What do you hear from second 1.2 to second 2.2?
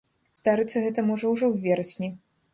ўжо ў верасні.